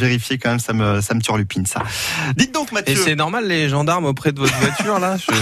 Vérifier 0.00 0.38
quand 0.38 0.50
même, 0.50 0.58
ça 0.58 0.72
me, 0.72 1.00
ça 1.00 1.14
me 1.14 1.20
turlupine 1.20 1.66
ça. 1.66 1.80
Dites 2.34 2.52
donc 2.52 2.70
Et 2.72 2.74
Mathieu. 2.74 2.96
c'est 2.96 3.14
normal 3.14 3.46
les 3.46 3.68
gendarmes 3.68 4.06
auprès 4.06 4.32
de 4.32 4.40
votre 4.40 4.56
voiture 4.56 4.98
là 4.98 5.16
je... 5.16 5.32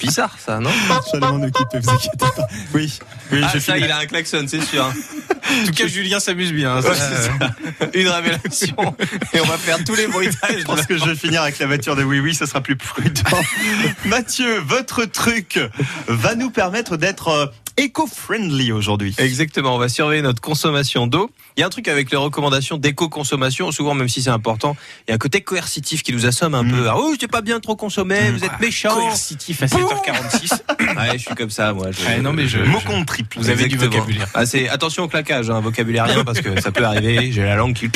Bizarre 0.04 0.34
ça, 0.44 0.58
non 0.58 0.68
vais 1.12 1.20
m'en 1.20 1.40
occuper, 1.40 1.78
vous 1.78 1.90
inquiétez 1.90 2.16
pas. 2.18 2.48
Oui, 2.74 2.98
oui, 3.30 3.40
Ah 3.44 3.50
je 3.54 3.60
ça, 3.60 3.78
il 3.78 3.88
a 3.88 3.98
un 3.98 4.06
klaxon, 4.06 4.46
c'est 4.48 4.60
sûr. 4.64 4.84
En 4.84 5.64
tout 5.64 5.72
cas, 5.72 5.86
Julien 5.86 6.18
s'amuse 6.18 6.52
bien. 6.52 6.82
ça, 6.82 6.88
Ouais, 6.88 6.96
c'est 6.96 7.84
euh, 7.84 8.02
Une 8.02 8.08
révélation. 8.08 8.96
Et 9.32 9.40
on 9.40 9.44
va 9.46 9.56
faire 9.58 9.82
tous 9.84 9.94
les 9.94 10.08
bruitages. 10.08 10.58
Je 10.58 10.64
pense 10.64 10.84
que 10.84 10.98
je 10.98 11.04
vais 11.04 11.14
finir 11.14 11.42
avec 11.42 11.56
la 11.60 11.66
voiture 11.66 11.94
de 11.94 12.02
Oui 12.02 12.18
Oui, 12.18 12.34
ce 12.34 12.46
sera 12.46 12.60
plus 12.60 12.74
prudent. 12.76 13.22
Mathieu, 14.06 14.58
votre 14.58 15.04
truc 15.04 15.60
va 16.08 16.34
nous 16.34 16.50
permettre 16.50 16.96
d'être 16.96 17.28
euh, 17.28 17.46
éco-friendly 17.76 18.72
aujourd'hui. 18.72 19.14
Exactement, 19.18 19.74
on 19.74 19.78
va 19.78 19.88
surveiller 19.88 20.22
notre 20.22 20.40
consommation 20.40 21.06
d'eau. 21.06 21.30
Il 21.56 21.60
y 21.60 21.62
a 21.62 21.66
un 21.66 21.70
truc 21.70 21.88
avec 21.88 22.10
les 22.10 22.16
recommandations 22.16 22.76
d'éco-consommation, 22.76 23.70
souvent 23.72 23.94
même 23.94 24.08
si 24.08 24.22
c'est 24.22 24.30
important, 24.30 24.76
il 25.06 25.10
y 25.10 25.12
a 25.12 25.14
un 25.14 25.18
côté 25.18 25.40
coercitif 25.40 26.02
qui 26.02 26.12
nous 26.12 26.26
assomme 26.26 26.54
un 26.54 26.62
Mm. 26.62 26.70
peu. 26.72 26.88
Ah, 26.88 26.94
oh, 26.96 27.14
c'est 27.18 27.30
pas 27.30 27.40
bien 27.42 27.60
trop 27.60 27.76
consommé, 27.76 28.30
vous 28.30 28.44
êtes 28.44 28.58
méchant. 28.60 28.94
Coercitif 28.94 29.62
à 29.62 29.66
7h46. 29.66 30.52
Ouais, 30.96 31.12
je 31.18 31.24
suis 31.24 31.34
comme 31.34 31.50
ça, 31.50 31.72
moi. 31.72 31.88
Je- 31.90 32.06
Ouais, 32.06 32.20
non, 32.20 32.32
mais 32.32 32.46
je- 32.48 32.58
Mot 32.58 32.80
contre 32.80 33.06
triple. 33.06 33.38
Vous 33.38 33.50
avez 33.50 33.66
du 33.68 33.76
vocabulaire. 33.76 34.28
Ah, 34.34 34.46
c'est 34.46 34.68
attention 34.68 35.04
au 35.04 35.08
claquage, 35.08 35.50
hein, 35.50 35.60
vocabulaire 35.60 36.04
rien 36.06 36.24
parce 36.24 36.40
que 36.40 36.60
ça 36.60 36.70
peut 36.72 36.84
arriver. 36.84 37.32
J'ai 37.32 37.42
la 37.42 37.56
langue 37.56 37.74
qui. 37.74 37.90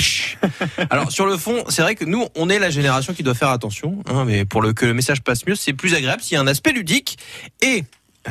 Alors 0.91 1.11
sur 1.11 1.27
le 1.27 1.37
fond, 1.37 1.65
c'est 1.69 1.83
vrai 1.83 1.95
que 1.95 2.05
nous, 2.05 2.27
on 2.37 2.49
est 2.51 2.59
la 2.59 2.71
génération 2.71 3.13
qui 3.15 3.23
doit 3.23 3.35
faire 3.35 3.49
attention, 3.51 4.03
hein, 4.09 4.25
mais 4.27 4.45
pour 4.45 4.61
le 4.63 4.73
que 4.73 4.87
le 4.87 4.95
message 4.95 5.23
passe 5.23 5.47
mieux, 5.47 5.55
c'est 5.55 5.73
plus 5.73 5.95
agréable 5.95 6.23
s'il 6.23 6.35
y 6.35 6.39
a 6.39 6.41
un 6.41 6.47
aspect 6.47 6.73
ludique 6.73 7.19
et 7.63 7.85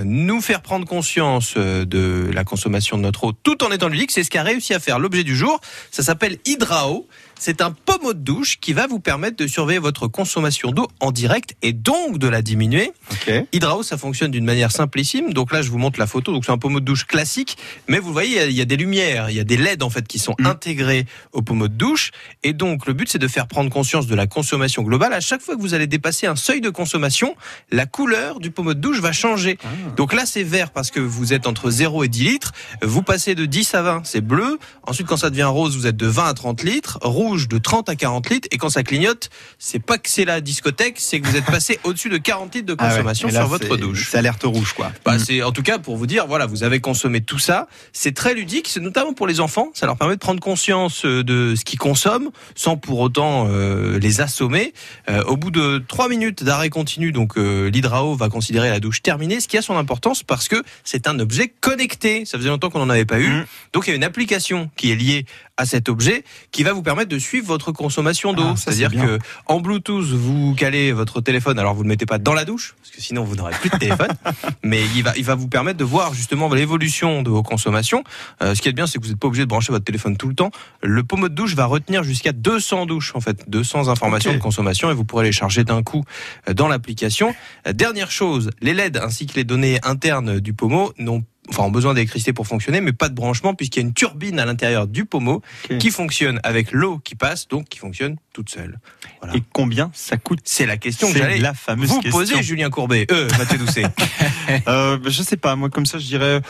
nous 0.03 0.41
faire 0.41 0.61
prendre 0.61 0.85
conscience 0.85 1.55
euh, 1.57 1.85
de 1.85 2.29
la 2.33 2.43
consommation 2.43 2.97
de 2.97 3.03
notre 3.03 3.23
eau 3.25 3.31
tout 3.31 3.63
en 3.63 3.71
étant 3.71 3.87
ludique, 3.87 4.11
c'est 4.11 4.23
ce 4.23 4.29
qu'a 4.29 4.43
réussi 4.43 4.73
à 4.73 4.79
faire 4.79 4.99
l'objet 4.99 5.23
du 5.23 5.35
jour. 5.35 5.59
Ça 5.91 6.03
s'appelle 6.03 6.37
Hydrao. 6.45 7.07
C'est 7.41 7.61
un 7.61 7.71
pommeau 7.71 8.13
de 8.13 8.19
douche 8.19 8.59
qui 8.59 8.73
va 8.73 8.85
vous 8.85 8.99
permettre 8.99 9.37
de 9.37 9.47
surveiller 9.47 9.79
votre 9.79 10.07
consommation 10.07 10.71
d'eau 10.71 10.87
en 10.99 11.11
direct 11.13 11.55
et 11.61 11.71
donc 11.71 12.17
de 12.17 12.27
la 12.27 12.41
diminuer. 12.41 12.91
Ok. 13.11 13.31
Hydrao, 13.53 13.81
ça 13.81 13.97
fonctionne 13.97 14.29
d'une 14.29 14.43
manière 14.43 14.71
simplissime. 14.71 15.31
Donc 15.31 15.53
là, 15.53 15.61
je 15.61 15.71
vous 15.71 15.77
montre 15.77 15.99
la 15.99 16.05
photo. 16.07 16.33
Donc 16.33 16.43
c'est 16.43 16.51
un 16.51 16.57
pommeau 16.57 16.81
de 16.81 16.85
douche 16.85 17.05
classique, 17.05 17.57
mais 17.87 17.97
vous 17.99 18.11
voyez, 18.11 18.29
il 18.31 18.35
y 18.35 18.39
a- 18.39 18.45
il 18.47 18.55
y 18.57 18.61
a 18.61 18.65
des 18.65 18.75
lumières, 18.75 19.29
il 19.29 19.37
y 19.37 19.39
a 19.39 19.45
des 19.45 19.55
LED 19.55 19.83
en 19.83 19.89
fait 19.89 20.05
qui 20.05 20.19
sont 20.19 20.35
Mm. 20.37 20.47
intégrés 20.47 21.05
au 21.31 21.41
pommeau 21.41 21.69
de 21.69 21.73
douche. 21.75 22.11
Et 22.43 22.51
donc 22.51 22.85
le 22.87 22.93
but, 22.93 23.07
c'est 23.09 23.19
de 23.19 23.27
faire 23.29 23.47
prendre 23.47 23.69
conscience 23.69 24.05
de 24.05 24.15
la 24.15 24.27
consommation 24.27 24.83
globale. 24.83 25.13
À 25.13 25.21
chaque 25.21 25.41
fois 25.41 25.55
que 25.55 25.61
vous 25.61 25.73
allez 25.73 25.87
dépasser 25.87 26.27
un 26.27 26.35
seuil 26.35 26.59
de 26.59 26.69
consommation, 26.69 27.35
la 27.71 27.85
couleur 27.85 28.41
du 28.41 28.51
pommeau 28.51 28.73
de 28.73 28.79
douche 28.81 28.99
va 28.99 29.13
changer. 29.13 29.57
Donc 29.95 30.11
là, 30.13 30.25
c'est 30.25 30.43
vert 30.43 30.71
parce 30.71 30.91
que 30.91 30.99
vous 30.99 31.31
êtes 31.31 31.47
entre 31.47 31.69
0 31.71 32.03
et 32.03 32.09
10 32.09 32.23
litres. 32.25 32.51
Vous 32.81 33.01
passez 33.01 33.33
de 33.33 33.45
10 33.45 33.73
à 33.75 33.81
20, 33.81 34.01
c'est 34.05 34.19
bleu. 34.21 34.59
Ensuite, 34.85 35.07
quand 35.07 35.15
ça 35.17 35.29
devient 35.29 35.43
rose, 35.43 35.77
vous 35.77 35.87
êtes 35.87 35.95
de 35.97 36.07
20 36.07 36.25
à 36.27 36.33
30 36.33 36.63
litres. 36.63 36.99
Rouge, 37.01 37.28
de 37.37 37.57
30 37.57 37.89
à 37.89 37.95
40 37.95 38.29
litres. 38.29 38.47
Et 38.51 38.57
quand 38.57 38.69
ça 38.69 38.83
clignote, 38.83 39.29
c'est 39.57 39.79
pas 39.79 39.97
que 39.97 40.09
c'est 40.09 40.25
la 40.25 40.41
discothèque, 40.41 40.95
c'est 40.97 41.19
que 41.19 41.27
vous 41.27 41.35
êtes 41.35 41.45
passé 41.59 41.79
au-dessus 41.83 42.09
de 42.09 42.17
40 42.17 42.55
litres 42.55 42.67
de 42.67 42.75
Ah 42.77 42.83
ouais. 42.85 42.89
consommation 42.91 43.27
là, 43.27 43.33
sur 43.33 43.47
votre 43.47 43.77
douche. 43.77 44.09
C'est 44.11 44.17
alerte 44.17 44.43
rouge, 44.43 44.73
quoi. 44.73 44.91
Bah, 45.05 45.15
Mm. 45.15 45.19
c'est 45.19 45.43
en 45.43 45.51
tout 45.51 45.63
cas 45.63 45.79
pour 45.79 45.97
vous 45.97 46.07
dire, 46.07 46.27
voilà, 46.27 46.45
vous 46.45 46.63
avez 46.63 46.79
consommé 46.79 47.21
tout 47.21 47.39
ça. 47.39 47.67
C'est 47.93 48.13
très 48.15 48.33
ludique, 48.33 48.67
c'est 48.67 48.79
notamment 48.79 49.13
pour 49.13 49.27
les 49.27 49.39
enfants. 49.39 49.69
Ça 49.73 49.85
leur 49.85 49.97
permet 49.97 50.15
de 50.15 50.19
prendre 50.19 50.39
conscience 50.39 51.05
euh, 51.05 51.23
de 51.23 51.55
ce 51.55 51.65
qu'ils 51.65 51.79
consomment, 51.79 52.29
sans 52.55 52.77
pour 52.77 52.99
autant 52.99 53.47
euh, 53.49 53.99
les 53.99 54.21
assommer. 54.21 54.73
Euh, 55.09 55.23
au 55.25 55.37
bout 55.37 55.51
de 55.51 55.83
trois 55.87 56.09
minutes 56.09 56.43
d'arrêt 56.43 56.69
continu, 56.69 57.11
donc 57.11 57.37
euh, 57.37 57.69
l'hydrao 57.69 58.15
va 58.15 58.29
considérer 58.29 58.69
la 58.69 58.79
douche 58.79 59.01
terminée, 59.01 59.39
ce 59.39 59.47
qui 59.47 59.57
a 59.57 59.61
son 59.61 59.77
importance 59.77 60.23
parce 60.23 60.47
que 60.47 60.61
c'est 60.83 61.07
un 61.07 61.19
objet 61.19 61.53
connecté. 61.61 62.25
Ça 62.25 62.37
faisait 62.37 62.49
longtemps 62.49 62.69
qu'on 62.69 62.79
n'en 62.79 62.89
avait 62.89 63.05
pas 63.05 63.19
eu. 63.19 63.27
Mm. 63.29 63.45
Donc 63.73 63.87
il 63.87 63.89
y 63.91 63.93
a 63.93 63.95
une 63.95 64.03
application 64.03 64.69
qui 64.75 64.91
est 64.91 64.95
liée 64.95 65.25
à 65.57 65.65
cet 65.65 65.89
objet 65.89 66.23
qui 66.51 66.63
va 66.63 66.71
vous 66.73 66.81
permettre 66.81 67.09
de 67.09 67.18
suivre 67.19 67.47
votre 67.47 67.71
consommation 67.71 68.33
d'eau. 68.33 68.43
Ah, 68.45 68.55
C'est-à-dire 68.55 68.91
que 68.91 69.19
en 69.45 69.59
Bluetooth, 69.59 70.05
vous 70.05 70.53
calez 70.55 70.91
votre 70.91 71.21
téléphone. 71.21 71.59
Alors 71.59 71.73
vous 71.73 71.83
ne 71.83 71.87
le 71.87 71.89
mettez 71.89 72.05
pas 72.05 72.17
dans 72.17 72.33
la 72.33 72.45
douche 72.45 72.75
parce 72.81 72.95
que 72.95 73.01
sinon 73.01 73.23
vous 73.23 73.35
n'aurez 73.35 73.53
plus 73.53 73.69
de 73.69 73.77
téléphone. 73.77 74.09
mais 74.63 74.81
il 74.95 75.03
va, 75.03 75.13
il 75.17 75.23
va 75.23 75.35
vous 75.35 75.47
permettre 75.47 75.77
de 75.77 75.83
voir 75.83 76.13
justement 76.13 76.53
l'évolution 76.53 77.21
de 77.21 77.29
vos 77.29 77.43
consommations. 77.43 78.03
Euh, 78.41 78.55
ce 78.55 78.61
qui 78.61 78.69
est 78.69 78.73
bien, 78.73 78.87
c'est 78.87 78.99
que 78.99 79.03
vous 79.03 79.09
n'êtes 79.09 79.19
pas 79.19 79.27
obligé 79.27 79.43
de 79.43 79.49
brancher 79.49 79.71
votre 79.71 79.85
téléphone 79.85 80.17
tout 80.17 80.27
le 80.27 80.35
temps. 80.35 80.51
Le 80.81 81.03
pommeau 81.03 81.29
de 81.29 81.35
douche 81.35 81.55
va 81.55 81.65
retenir 81.65 82.03
jusqu'à 82.03 82.31
200 82.31 82.85
douches, 82.85 83.13
en 83.15 83.21
fait, 83.21 83.49
200 83.49 83.89
informations 83.89 84.33
de 84.33 84.37
consommation 84.37 84.89
et 84.89 84.93
vous 84.93 85.05
pourrez 85.05 85.25
les 85.25 85.31
charger 85.31 85.63
d'un 85.63 85.83
coup 85.83 86.03
euh, 86.47 86.53
dans 86.53 86.67
l'application. 86.67 87.35
Euh, 87.67 87.73
Dernière 87.73 88.11
chose, 88.11 88.51
les 88.61 88.73
LED 88.73 88.97
ainsi 88.97 89.25
que 89.25 89.35
les 89.35 89.43
données 89.43 89.79
internes 89.83 90.39
du 90.39 90.53
pommeau 90.53 90.93
n'ont 90.97 91.23
Enfin, 91.59 91.67
ont 91.67 91.71
besoin 91.71 91.93
d'électricité 91.93 92.31
pour 92.31 92.47
fonctionner, 92.47 92.79
mais 92.79 92.93
pas 92.93 93.09
de 93.09 93.15
branchement 93.15 93.53
puisqu'il 93.53 93.79
y 93.79 93.83
a 93.83 93.85
une 93.85 93.93
turbine 93.93 94.39
à 94.39 94.45
l'intérieur 94.45 94.87
du 94.87 95.03
pommeau 95.03 95.41
qui 95.79 95.91
fonctionne 95.91 96.39
avec 96.43 96.71
l'eau 96.71 96.99
qui 97.03 97.15
passe, 97.15 97.49
donc 97.49 97.67
qui 97.67 97.79
fonctionne 97.79 98.15
toute 98.31 98.49
seule. 98.49 98.79
Voilà. 99.21 99.35
Et 99.35 99.43
combien 99.51 99.91
ça 99.93 100.15
coûte 100.15 100.39
C'est 100.45 100.65
la 100.65 100.77
question 100.77 101.11
que 101.11 101.17
j'allais 101.17 101.37
la 101.39 101.53
fameuse 101.53 101.89
vous 101.89 101.99
question. 101.99 102.17
poser, 102.17 102.41
Julien 102.43 102.69
Courbet. 102.69 103.07
Euh, 103.11 103.27
Mathieu 103.37 103.57
Doucet. 103.57 103.83
Euh, 104.67 104.97
Je 105.05 105.21
sais 105.21 105.37
pas, 105.37 105.55
moi 105.57 105.69
comme 105.69 105.85
ça, 105.85 105.99
je 105.99 106.05
dirais 106.05 106.41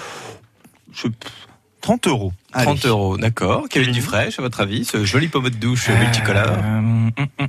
je- 0.93 1.07
30 1.81 2.07
euros. 2.07 2.33
30 2.51 2.67
Allez. 2.79 2.87
euros, 2.89 3.17
d'accord. 3.17 3.67
Kevin 3.69 3.91
Dufresne, 3.93 4.31
à 4.37 4.41
votre 4.41 4.59
avis, 4.61 4.83
ce 4.85 5.05
joli 5.05 5.27
pommeau 5.29 5.49
de 5.49 5.55
douche 5.55 5.89
multicolore. 5.89 6.45
Euh, 6.49 6.77
hum, 6.77 7.11
hum, 7.17 7.27
hum, 7.39 7.47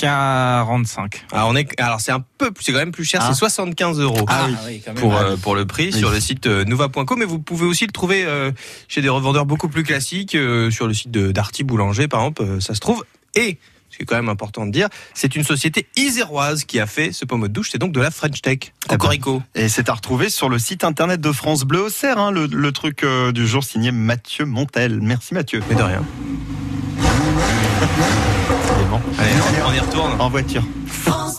45. 0.00 1.24
Alors, 1.32 1.48
on 1.48 1.56
est, 1.56 1.68
alors 1.80 2.00
c'est 2.00 2.12
un 2.12 2.24
peu, 2.38 2.50
plus- 2.50 2.64
c'est 2.64 2.72
quand 2.72 2.78
même 2.78 2.92
plus 2.92 3.04
cher, 3.04 3.20
Ah. 3.22 3.28
c'est 3.28 3.38
75 3.38 3.98
euros. 4.00 4.24
Ah 4.28 4.46
oui. 4.66 4.82
Pour, 4.96 5.16
euh, 5.16 5.36
pour 5.36 5.54
le 5.54 5.66
prix 5.66 5.90
Oui. 5.92 5.98
sur 5.98 6.10
le 6.10 6.20
site 6.20 6.46
euh, 6.46 6.64
nova.co, 6.64 7.16
mais 7.16 7.24
vous 7.24 7.38
pouvez 7.38 7.66
aussi 7.66 7.86
le 7.86 7.92
trouver 7.92 8.24
euh, 8.24 8.50
chez 8.88 9.02
des 9.02 9.08
revendeurs 9.08 9.46
beaucoup 9.46 9.68
plus 9.68 9.82
classiques, 9.82 10.34
euh, 10.34 10.70
sur 10.70 10.86
le 10.86 10.94
site 10.94 11.10
de 11.10 11.32
d'Arty 11.32 11.64
Boulanger 11.64 12.08
par 12.08 12.20
exemple, 12.20 12.42
euh, 12.42 12.60
ça 12.60 12.74
se 12.74 12.80
trouve. 12.80 13.04
Et, 13.34 13.58
ce 13.90 13.96
qui 13.96 14.02
est 14.04 14.06
quand 14.06 14.16
même 14.16 14.28
important 14.28 14.66
de 14.66 14.70
dire, 14.70 14.88
c'est 15.14 15.34
une 15.34 15.42
société 15.44 15.86
iséroise 15.96 16.64
qui 16.64 16.78
a 16.78 16.86
fait 16.86 17.10
ce 17.12 17.24
pommeau 17.24 17.48
de 17.48 17.52
douche, 17.52 17.70
c'est 17.72 17.78
donc 17.78 17.92
de 17.92 18.00
la 18.00 18.10
French 18.12 18.40
Tech. 18.40 18.58
Ah 18.62 18.70
bah. 18.90 18.96
Cocorico. 18.96 19.42
Et 19.56 19.68
c'est 19.68 19.88
à 19.88 19.94
retrouver 19.94 20.30
sur 20.30 20.48
le 20.48 20.58
site 20.60 20.84
internet 20.84 21.20
de 21.20 21.32
France 21.32 21.64
Bleu 21.64 21.82
Auxerre, 21.82 22.18
hein, 22.18 22.30
le, 22.30 22.46
le 22.46 22.72
truc 22.72 23.02
euh, 23.02 23.32
du 23.32 23.46
jour 23.48 23.64
signé 23.64 23.90
Mathieu 23.90 24.44
Montel. 24.44 25.00
Merci 25.02 25.34
Mathieu. 25.34 25.60
Mais 25.68 25.74
de 25.74 25.82
rien. 25.82 26.04
Allez, 29.18 29.32
on 29.66 29.72
y 29.72 29.78
retourne. 29.78 30.20
En 30.20 30.28
voiture. 30.28 30.62
France 30.86 31.29